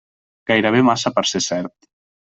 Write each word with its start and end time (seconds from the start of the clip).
Gairebé 0.51 0.81
massa 0.89 1.15
per 1.19 1.27
ser 1.35 1.47
cert. 1.53 1.91